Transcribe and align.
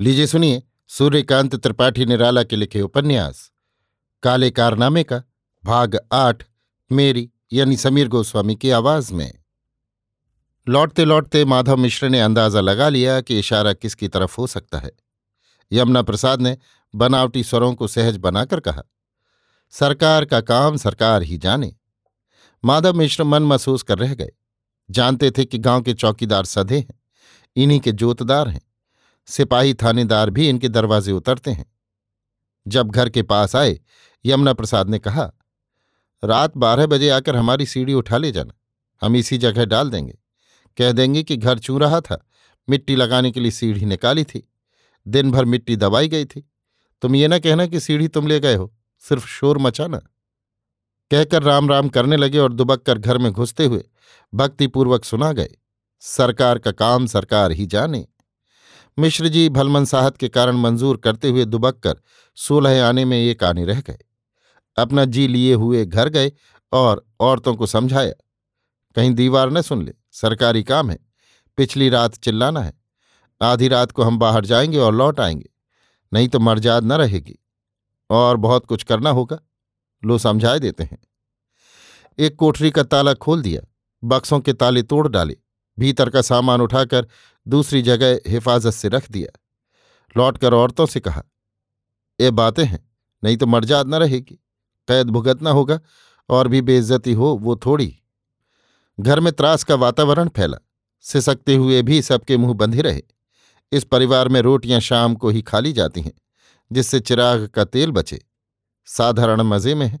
लीजिए 0.00 0.26
सुनिए, 0.26 0.62
सूर्यकांत 0.86 1.54
त्रिपाठी 1.56 2.06
निराला 2.06 2.42
के 2.42 2.56
लिखे 2.56 2.80
उपन्यास। 2.80 3.52
काले 4.22 4.50
कारनामे 4.50 5.02
का, 5.02 5.22
भाग 5.64 5.98
आठ, 6.12 6.44
मेरी, 6.92 7.30
यानी 7.52 7.76
समीर 7.76 8.08
गोस्वामी 8.08 8.56
की 8.56 8.70
आवाज़ 8.70 9.12
में। 9.14 9.32
लौटते 10.68 11.04
लौटते 11.04 11.44
माधव 11.44 11.76
मिश्र 11.76 12.08
ने 12.08 12.20
अंदाज़ा 12.20 12.60
लगा 12.60 12.88
लिया 12.88 13.20
कि 13.20 13.38
इशारा 13.38 13.72
किसकी 13.72 14.08
तरफ़ 14.08 14.36
हो 14.38 14.46
सकता 14.46 14.78
है। 14.78 14.92
यमुना 15.72 16.02
प्रसाद 16.02 16.40
ने 16.40 16.56
बनावटी 16.94 17.44
स्वरों 17.44 17.74
को 17.74 17.88
सहज 17.88 18.16
बनाकर 18.16 18.60
कहा, 18.60 18.82
सरकार 19.70 20.24
का 20.24 20.40
काम 20.40 20.76
सरकार 20.76 21.22
ही 21.22 21.38
जाने। 21.38 21.74
माधव 22.64 22.94
मिश्र 22.94 23.24
मन 23.24 23.42
महसूस 23.42 23.82
कर 23.82 23.98
रह 23.98 24.14
गए। 24.14 24.30
जानते 24.90 25.30
थे 25.30 25.44
कि 25.44 25.58
गाँव 25.58 25.82
के 25.82 25.94
चौकीदार 25.94 26.44
सधे 26.44 26.78
हैं, 26.78 27.00
इन्हीं 27.56 27.80
के 27.80 27.92
जोतदार 27.92 28.48
हैं। 28.48 28.67
सिपाही 29.28 29.74
थानेदार 29.74 30.30
भी 30.30 30.48
इनके 30.48 30.68
दरवाजे 30.68 31.12
उतरते 31.12 31.50
हैं। 31.50 31.66
जब 32.66 32.90
घर 32.90 33.10
के 33.10 33.22
पास 33.22 33.56
आए 33.56 33.78
यमुना 34.24 34.52
प्रसाद 34.52 34.88
ने 34.88 34.98
कहा, 34.98 35.30
रात 36.22 36.56
बारह 36.56 36.86
बजे 36.86 37.10
आकर 37.10 37.36
हमारी 37.36 37.66
सीढ़ी 37.66 37.94
उठा 37.94 38.16
ले 38.16 38.32
जाना, 38.32 38.54
हम 39.02 39.16
इसी 39.16 39.38
जगह 39.38 39.64
डाल 39.64 39.90
देंगे। 39.90 40.18
कह 40.78 40.92
देंगे 40.92 41.22
कि 41.22 41.36
घर 41.36 41.58
चू 41.58 41.78
रहा 41.78 42.00
था, 42.00 42.24
मिट्टी 42.68 42.96
लगाने 42.96 43.30
के 43.30 43.40
लिए 43.40 43.50
सीढ़ी 43.50 43.84
निकाली 43.84 44.24
थी 44.24 44.48
दिन 45.06 45.30
भर 45.30 45.44
मिट्टी 45.44 45.76
दबाई 45.76 46.08
गई 46.08 46.24
थी। 46.24 46.48
तुम 47.02 47.14
ये 47.16 47.28
ना 47.28 47.38
कहना 47.38 47.66
कि 47.66 47.80
सीढ़ी 47.80 48.08
तुम 48.08 48.26
ले 48.26 48.40
गए 48.40 48.54
हो, 48.54 48.72
सिर्फ़ 48.98 49.26
शोर 49.26 49.58
मचाना। 49.58 49.98
कहकर 51.10 51.42
राम 51.42 51.68
राम 51.70 51.88
करने 51.88 52.16
लगे 52.16 52.38
और 52.38 52.52
दुबक 52.52 52.82
कर 52.82 52.98
घर 52.98 53.18
में 53.18 53.32
घुसते 53.32 53.64
हुए 53.64 53.84
भक्तिपूर्वक 54.32 55.04
सुना 55.04 55.32
गए, 55.32 55.50
सरकार 56.02 56.58
का 56.58 56.72
काम 56.72 57.06
सरकार 57.06 57.52
ही 57.52 57.66
जाने। 57.66 58.06
मिश्र 58.98 59.28
जी 59.28 59.48
भलमनसाहत 59.48 60.16
के 60.16 60.28
कारण 60.28 60.56
मंजूर 60.56 60.96
करते 60.96 61.28
हुए 61.28 61.44
दुबक 61.44 61.78
कर 61.78 62.00
सोलह 62.36 62.84
आने 62.84 63.04
में 63.04 63.16
एक 63.18 63.44
आने 63.44 63.64
रह 63.64 63.80
गए। 63.80 63.98
अपना 64.78 65.04
जी 65.04 65.28
लिए 65.28 65.54
हुए 65.54 65.84
घर 65.84 66.08
गए 66.08 66.32
और 66.72 67.04
औरतों 67.20 67.54
को 67.54 67.66
समझाया, 67.66 68.12
कहीं 68.96 69.10
दीवार 69.10 69.50
न 69.50 69.62
सुन 69.62 69.84
ले, 69.84 69.94
सरकारी 70.12 70.62
काम 70.62 70.90
है, 70.90 70.98
पिछली 71.56 71.88
रात 71.88 72.14
चिल्लाना 72.14 72.60
है, 72.60 72.72
आधी 73.42 73.68
रात 73.68 73.92
को 73.92 74.02
हम 74.02 74.18
बाहर 74.18 74.44
जाएँगे 74.44 74.78
और 74.78 74.94
लौट 74.94 75.20
आएँगे, 75.20 75.50
नहीं 76.12 76.28
तो 76.28 76.38
मर्जाद 76.38 76.84
न 76.84 76.92
रहेगी, 76.92 77.38
और 78.10 78.36
बहुत 78.36 78.66
कुछ 78.66 78.82
करना 78.82 79.10
होगा, 79.10 79.38
लो 80.04 80.18
समझाए 80.18 80.58
देते 80.58 80.84
हैं। 80.84 80.98
एक 82.18 82.36
कोठरी 82.36 82.70
का 82.70 82.82
ताला 82.82 83.14
खोल 83.14 83.42
दिया, 83.42 83.62
बक्सों 84.04 84.40
के 84.40 84.52
ताले 84.52 84.82
तोड़ 84.82 85.08
डाले 85.08 85.36
भीतर 85.78 86.10
का 86.10 86.22
सामान 86.22 86.60
उठाकर 86.60 87.06
दूसरी 87.46 87.82
जगह 87.82 88.20
हिफाजत 88.26 88.70
से 88.70 88.88
रख 88.88 89.10
दिया। 89.10 89.38
लौटकर 90.16 90.54
औरतों 90.54 90.86
से 90.86 91.00
कहा, 91.00 91.22
ये 92.18 92.30
बातें 92.30 92.64
हैं, 92.64 92.90
नहीं 93.22 93.36
तो 93.36 93.46
मर्जाद 93.46 93.88
न 93.88 93.94
रहेगी। 93.94 94.34
कैद 94.88 95.10
भुगतना 95.10 95.50
होगा 95.50 95.80
और 96.28 96.48
भी 96.48 96.60
बेइज्जती 96.62 97.12
हो 97.12 97.34
वो 97.34 97.56
थोड़ी। 97.56 97.94
घर 99.00 99.20
में 99.20 99.32
त्रास 99.32 99.64
का 99.64 99.74
वातावरण 99.74 100.28
फैला। 100.28 100.58
सिसकते 101.00 101.54
हुए 101.54 101.82
भी 101.82 102.00
सबके 102.02 102.36
मुँह 102.36 102.54
बंधे 102.54 102.82
रहे। 102.82 103.02
इस 103.72 103.84
परिवार 103.84 104.28
में 104.28 104.40
रोटियाँ 104.40 104.80
शाम 104.80 105.14
को 105.14 105.28
ही 105.28 105.42
खाली 105.42 105.72
जाती 105.72 106.00
हैं, 106.00 106.12
जिससे 106.72 107.00
चिराग 107.00 107.46
का 107.46 107.64
तेल 107.64 107.90
बचे। 107.90 108.20
साधारण 108.86 109.40
मज़े 109.40 109.74
में 109.74 109.86
है। 109.86 110.00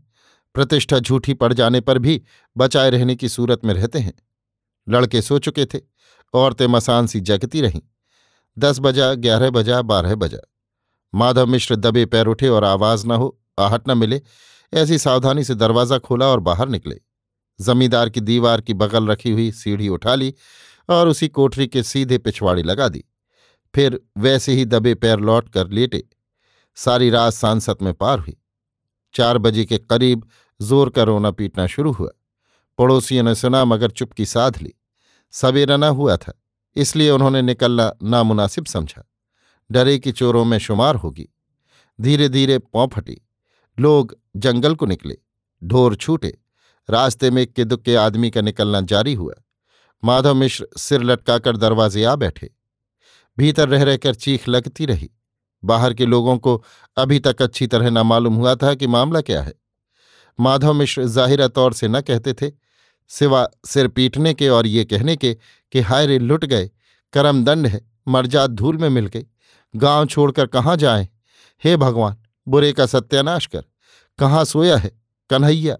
प्रतिष्ठा 0.54 0.98
झूठी 0.98 1.34
पड़ 1.34 1.52
जाने 1.52 1.80
पर 1.80 1.98
भी 1.98 2.22
बचाए 2.56 2.90
रहने 2.90 3.14
की 3.16 3.28
सूरत 3.28 3.64
में 3.64 3.74
रहते 3.74 3.98
हैं। 3.98 4.14
लड़के 4.88 5.22
सो 5.22 5.38
चुके 5.38 5.64
थे, 5.66 5.78
औरतें 6.34 6.66
मसान 6.66 7.06
सी 7.06 7.20
जगती 7.20 7.60
रहीं। 7.60 7.80
दस 8.58 8.78
बजा, 8.78 9.14
ग्यारह 9.14 9.50
बजा, 9.50 9.82
बारह 9.82 10.14
बजा। 10.14 10.38
माधव 11.14 11.46
मिश्र 11.46 11.76
दबे 11.76 12.06
पैर 12.06 12.26
उठे 12.26 12.48
और 12.48 12.64
आवाज़ 12.64 13.06
न 13.06 13.10
हो, 13.10 13.40
आहट 13.58 13.88
न 13.88 13.98
मिले, 13.98 14.20
ऐसी 14.72 14.98
सावधानी 14.98 15.44
से 15.44 15.54
दरवाज़ा 15.54 15.98
खोला 15.98 16.26
और 16.26 16.40
बाहर 16.40 16.68
निकले। 16.68 17.00
जमींदार 17.60 18.08
की 18.08 18.20
दीवार 18.20 18.60
की 18.60 18.74
बगल 18.74 19.06
रखी 19.06 19.30
हुई 19.30 19.50
सीढ़ी 19.52 19.88
उठा 19.88 20.14
ली 20.14 20.34
और 20.88 21.08
उसी 21.08 21.28
कोठरी 21.28 21.66
के 21.66 21.82
सीधे 21.82 22.18
पिछवाड़ी 22.18 22.62
लगा 22.62 22.88
दी। 22.88 23.04
फिर 23.74 24.00
वैसे 24.18 24.52
ही 24.52 24.64
दबे 24.64 24.94
पैर 24.94 25.20
लौट 25.20 25.48
कर 25.48 25.70
लेटे। 25.70 26.04
सारी 26.76 27.10
रात 27.10 27.32
सांसत 27.32 27.82
में 27.82 27.94
पार 27.94 28.18
हुई। 28.18 28.36
चार 29.14 29.38
बजे 29.38 29.64
के 29.64 29.78
करीब 29.78 30.28
ज़ोर 30.60 30.90
का 30.90 31.02
रोना 31.02 31.30
पीटना 31.30 31.66
शुरू 31.66 31.92
हुआ। 31.92 32.10
पड़ोसियों 32.78 33.22
ने 33.24 33.34
सुना, 33.34 33.64
मगर 33.64 33.90
चुपकी 33.90 34.26
साध 34.26 34.62
ली। 34.62 34.74
सवेरा 35.34 35.76
न 35.76 35.84
हुआ 35.84 36.16
था, 36.16 36.32
इसलिए 36.76 37.10
उन्होंने 37.10 37.42
निकलना 37.42 37.92
नामुनासिब 38.02 38.64
समझा। 38.64 39.04
डरे 39.70 39.98
कि 39.98 40.12
चोरों 40.12 40.44
में 40.44 40.58
शुमार 40.58 40.94
होगी। 40.94 41.28
धीरे 41.98 42.28
धीरे 42.28 42.58
पौ 42.58 42.86
फटी। 42.86 43.20
लोग 43.78 44.16
जंगल 44.36 44.74
को 44.74 44.86
निकले, 44.86 45.16
ढोर 45.62 45.96
छूटे। 45.96 46.38
रास्ते 46.88 47.30
में 47.30 47.42
इक्के 47.42 47.64
दुक्के 47.64 47.94
आदमी 47.96 48.30
का 48.30 48.40
निकलना 48.40 48.80
जारी 48.80 49.14
हुआ। 49.14 49.34
माधव 50.02 50.34
मिश्र 50.34 50.68
सिर 50.76 51.02
लटकाकर 51.02 51.56
दरवाजे 51.56 52.04
आ 52.04 52.14
बैठे। 52.16 52.50
भीतर 53.38 53.68
रह 53.68 53.82
रहकर 53.82 54.14
चीख 54.14 54.48
लगती 54.48 54.86
रही। 54.86 55.10
बाहर 55.62 55.94
के 55.94 56.06
लोगों 56.06 56.36
को 56.38 56.62
अभी 56.96 57.18
तक 57.18 57.42
अच्छी 57.42 57.66
तरह 57.66 57.90
न 57.90 57.98
मालूम 57.98 58.34
हुआ 58.34 58.54
था 58.54 58.74
कि 58.74 58.86
मामला 58.86 59.20
क्या 59.20 59.42
है। 59.42 59.54
माधव 60.38 60.72
मिश्र 60.72 61.06
जाहिरा 61.06 61.48
तौर 61.48 61.72
से 61.72 61.88
न 61.88 62.00
कहते 62.00 62.34
थे 62.34 62.50
सिवा 63.08 63.48
सिर 63.66 63.88
पीटने 63.88 64.34
के 64.34 64.48
और 64.48 64.66
ये 64.66 64.84
कहने 64.84 65.16
के 65.16 65.36
कि 65.72 65.80
हाय 65.80 66.06
रे 66.06 66.18
लुट 66.18 66.44
गए 66.44 66.70
करम 67.12 67.44
दंड 67.44 67.66
है 67.66 67.90
मर्जाद 68.08 68.50
धूल 68.50 68.78
में 68.78 68.88
मिल 68.88 69.06
गई। 69.06 69.26
गाँव 69.76 70.06
छोड़कर 70.06 70.46
कहाँ 70.46 70.76
जाए? 70.76 71.08
हे 71.64 71.76
भगवान, 71.76 72.16
बुरे 72.48 72.72
का 72.72 72.86
सत्यानाश 72.86 73.46
कर। 73.46 73.64
कहाँ 74.18 74.44
सोया 74.44 74.76
है? 74.76 75.02
कन्हैया, 75.30 75.76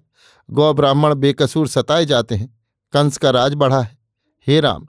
गौ 0.50 0.74
ब्राह्मण 0.74 1.14
बेकसूर 1.14 1.68
सताए 1.68 2.04
जाते 2.04 2.34
हैं, 2.34 2.58
कंस 2.92 3.18
का 3.18 3.30
राज 3.30 3.54
बढ़ा 3.54 3.80
है। 3.80 3.98
हे 4.46 4.60
राम, 4.60 4.88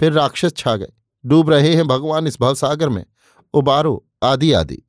फिर 0.00 0.12
राक्षस 0.12 0.52
छा 0.56 0.76
गए। 0.76 0.92
डूब 1.26 1.50
रहे 1.50 1.74
हैं 1.74 1.88
भगवान 1.88 2.26
इस 2.26 2.40
भवसागर 2.40 2.88
में। 2.88 3.04
उबारो, 3.54 4.06
आदि 4.22 4.52
आदि। 4.52 4.82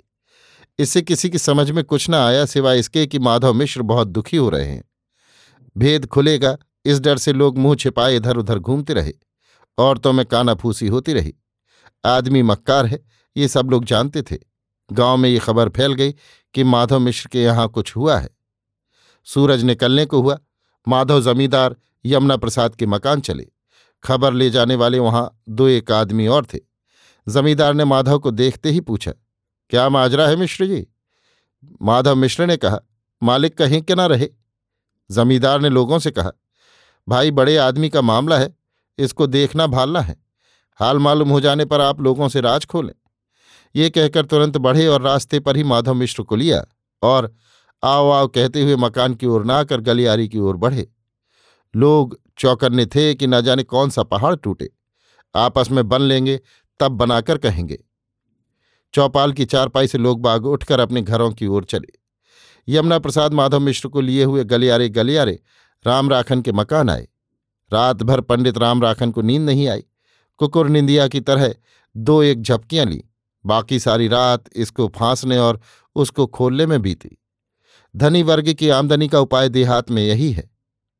इससे 0.79 1.01
किसी 1.01 1.29
की 1.29 1.37
समझ 1.37 1.71
में 1.71 1.83
कुछ 1.83 2.09
न 2.09 2.15
आया 2.15 2.45
सिवाय 2.45 2.79
इसके 2.79 3.07
कि 3.07 3.19
माधव 3.19 3.53
मिश्र 3.53 3.81
बहुत 3.81 4.07
दुखी 4.07 4.37
हो 4.37 4.49
रहे 4.49 4.65
हैं। 4.65 4.83
भेद 5.77 6.05
खुलेगा 6.05 6.57
इस 6.89 6.99
डर 6.99 7.17
से 7.17 7.33
लोग 7.33 7.57
मुँह 7.57 7.75
छिपाए 7.75 8.15
इधर 8.15 8.37
उधर 8.37 8.59
घूमते 8.59 8.93
रहे 8.93 9.13
औरतों 9.77 10.13
में 10.13 10.25
कानाफूसी 10.25 10.87
होती 10.87 11.13
रही। 11.13 11.33
आदमी 12.03 12.41
मक्कार 12.43 12.85
है, 12.85 13.03
ये 13.35 13.47
सब 13.47 13.69
लोग 13.71 13.85
जानते 13.85 14.21
थे। 14.21 14.37
गाँव 14.89 15.17
में 15.17 15.29
ये 15.29 15.39
खबर 15.39 15.69
फैल 15.69 15.93
गई 15.93 16.11
कि 16.55 16.63
माधव 16.63 16.99
मिश्र 16.99 17.29
के 17.29 17.43
यहाँ 17.43 17.67
कुछ 17.67 17.95
हुआ 17.95 18.17
है। 18.17 18.29
सूरज 19.27 19.63
निकलने 19.63 20.05
को 20.05 20.21
हुआ। 20.21 20.37
माधव 20.87 21.21
जमींदार 21.21 21.75
यमुना 22.05 22.37
प्रसाद 22.37 22.75
के 22.75 22.85
मकान 22.85 23.21
चले। 23.21 23.47
खबर 24.03 24.33
ले 24.33 24.49
जाने 24.49 24.75
वाले 24.75 24.99
वहाँ 24.99 25.41
दो 25.49 25.67
एक 25.67 25.91
आदमी 25.91 26.27
और 26.27 26.45
थे। 26.45 26.59
जमींदार 27.27 27.73
ने 27.73 27.85
माधव 27.85 28.19
को 28.19 28.31
देखते 28.31 28.69
ही 28.69 28.79
पूछा, 28.81 29.11
क्या 29.71 29.87
माजरा 29.89 30.27
है 30.27 30.35
मिश्र 30.35 30.65
जी? 30.65 30.85
माधव 31.81 32.15
मिश्र 32.15 32.45
ने 32.45 32.57
कहा, 32.57 32.79
मालिक 33.21 33.57
कहीं 33.57 33.81
के 33.81 33.95
ना 33.95 34.05
रहे। 34.05 34.29
जमींदार 35.09 35.61
ने 35.61 35.69
लोगों 35.69 35.99
से 35.99 36.11
कहा 36.11 36.31
भाई, 37.09 37.31
बड़े 37.31 37.57
आदमी 37.57 37.89
का 37.89 38.01
मामला 38.01 38.37
है। 38.37 38.55
इसको 38.97 39.27
देखना 39.27 39.67
भालना 39.67 40.01
है। 40.01 40.23
हाल 40.75 40.97
मालूम 40.97 41.29
हो 41.29 41.41
जाने 41.41 41.65
पर 41.65 41.81
आप 41.81 42.01
लोगों 42.01 42.29
से 42.29 42.41
राज 42.41 42.65
खोलें। 42.65 42.93
ये 43.75 43.89
कहकर 43.89 44.25
तुरंत 44.25 44.57
बढ़े 44.57 44.87
और 44.87 45.01
रास्ते 45.01 45.39
पर 45.39 45.57
ही 45.57 45.63
माधव 45.63 45.93
मिश्र 45.93 46.23
को 46.23 46.35
लिया 46.35 46.65
और 47.03 47.35
आओ 47.83 48.09
आओ 48.09 48.27
कहते 48.27 48.61
हुए 48.61 48.75
मकान 48.75 49.13
की 49.13 49.25
ओर 49.25 49.45
ना 49.45 49.63
कर 49.63 49.81
गलियारी 49.81 50.27
की 50.27 50.39
ओर 50.39 50.57
बढ़े। 50.57 50.91
लोग 51.75 52.19
चौकन्ने 52.37 52.85
थे 52.85 53.15
कि 53.15 53.27
न 53.27 53.41
जाने 53.41 53.63
कौन 53.63 53.89
सा 53.89 54.03
पहाड़ 54.03 54.35
टूटे। 54.35 54.69
आपस 55.35 55.71
में 55.71 55.89
बन 55.89 56.01
लेंगे, 56.01 56.39
तब 56.79 56.91
बनाकर 56.91 57.37
कहेंगे। 57.37 57.83
चौपाल 58.93 59.33
की 59.33 59.45
चारपाई 59.45 59.87
से 59.87 59.97
लोग 59.97 60.21
बाग 60.21 60.45
उठकर 60.45 60.79
अपने 60.79 61.01
घरों 61.01 61.31
की 61.31 61.47
ओर 61.47 61.63
चले। 61.63 61.99
यमुना 62.67 62.99
प्रसाद 62.99 63.33
माधव 63.33 63.59
मिश्र 63.59 63.89
को 63.89 64.01
लिए 64.01 64.23
हुए 64.23 64.43
गलियारे 64.43 64.89
गलियारे 64.89 65.39
राम 65.85 66.09
राखन 66.09 66.41
के 66.41 66.51
मकान 66.51 66.89
आए। 66.89 67.07
रात 67.73 68.03
भर 68.03 68.21
पंडित 68.21 68.57
राम 68.57 68.83
राखन 68.83 69.11
को 69.11 69.21
नींद 69.21 69.41
नहीं 69.41 69.67
आई। 69.67 69.83
कुकुर 70.37 70.69
निंदिया 70.69 71.07
की 71.07 71.21
तरह 71.21 71.55
दो 71.97 72.23
एक 72.23 72.41
झपकियाँ 72.41 72.85
ली। 72.85 73.03
बाकी 73.45 73.79
सारी 73.79 74.07
रात 74.07 74.43
इसको 74.55 74.87
फांसने 74.87 75.37
और 75.37 75.61
उसको 75.95 76.27
खोलने 76.27 76.65
में 76.65 76.81
बीती। 76.81 77.17
धनी 77.95 78.23
वर्ग 78.23 78.53
की 78.53 78.69
आमदनी 78.69 79.07
का 79.07 79.19
उपाय 79.19 79.49
देहात 79.49 79.91
में 79.91 80.03
यही 80.03 80.31
है। 80.31 80.51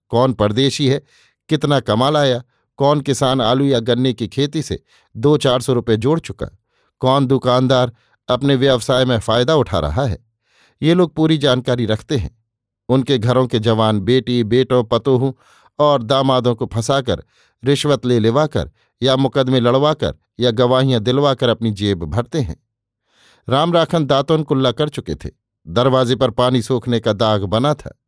कौन 0.10 0.34
परदेशी 0.34 0.88
है? 0.88 1.02
कितना 1.50 1.80
कमा 1.80 2.10
लाया 2.10 2.44
कौन 2.78 3.02
किसान 3.02 3.42
आलू 3.42 3.66
या 3.66 3.80
गन्ने 3.80 4.14
की 4.14 4.28
खेती 4.28 4.62
से 4.62 4.84
दो 5.18 5.38
चार 5.38 5.62
सौ 5.62 5.74
रुपये 5.74 5.98
जोड़ 5.98 6.20
चुका? 6.20 6.48
कौन 7.00 7.28
दुकानदार 7.28 7.92
अपने 8.30 8.56
व्यवसाय 8.56 9.06
में 9.06 9.20
फ़ायदा 9.20 9.56
उठा 9.56 9.80
रहा 9.80 10.06
है? 10.06 10.26
ये 10.82 10.94
लोग 10.94 11.16
पूरी 11.16 11.38
जानकारी 11.38 11.86
रखते 11.86 12.18
हैं। 12.18 12.39
उनके 12.90 13.18
घरों 13.18 13.48
के 13.48 13.60
जवान 13.60 14.00
बेटी, 14.00 14.44
बेटों, 14.44 14.84
पतोहों 14.84 15.34
और 15.80 16.04
दामादों 16.04 16.56
को 16.56 16.66
फंसाकर, 16.66 17.24
रिश्वत 17.64 18.06
ले 18.06 18.20
लेवाकर 18.20 18.72
या 19.04 19.16
मुकदमे 19.16 19.60
लड़वाकर 19.60 20.16
या 20.40 20.52
गवाहियाँ 20.52 21.02
दिलवाकर 21.02 21.50
अपनी 21.50 21.72
जेब 21.72 22.04
भरते 22.04 22.40
हैं। 22.40 22.64
राम 23.50 23.74
राखन 23.74 24.06
दातों 24.06 24.44
कुल्ला 24.44 24.72
कर 24.72 24.90
चुके 24.90 25.16
थे। 25.16 25.30
दरवाजे 25.68 26.16
पर 26.16 26.32
पानी 26.32 26.62
सोखने 26.62 27.00
का 27.00 27.14
दाग 27.14 27.44
बना 27.44 27.74
था। 27.74 28.00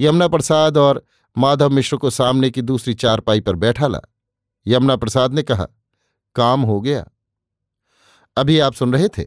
यमुना 0.00 0.28
प्रसाद 0.28 0.78
और 0.78 1.06
माधव 1.38 1.70
मिश्र 1.70 1.96
को 1.96 2.10
सामने 2.10 2.50
की 2.50 2.62
दूसरी 2.62 2.94
चारपाई 2.94 3.40
पर 3.40 3.56
बैठा 3.56 3.86
ला। 3.86 4.00
यमुना 4.66 4.96
प्रसाद 4.96 5.32
ने 5.32 5.42
कहा, 5.42 5.66
काम 6.34 6.62
हो 6.62 6.80
गया। 6.80 7.06
अभी 8.36 8.58
आप 8.58 8.74
सुन 8.74 8.92
रहे 8.92 9.08
थे 9.08 9.24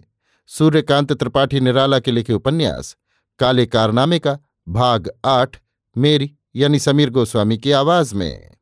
सूर्यकांत 0.48 1.14
त्रिपाठी 1.14 1.60
निराला 1.60 2.00
के 2.00 2.12
लिखे 2.12 2.34
उपन्यास, 2.34 2.98
काले 3.40 3.66
कारनामे 3.66 4.20
का 4.20 4.40
भाग 4.68 5.10
आठ 5.26 5.58
मेरी 5.98 6.32
यानी 6.56 6.80
समीर 6.80 7.10
गोस्वामी 7.10 7.58
की 7.58 7.72
आवाज़ 7.72 8.16
में। 8.16 8.57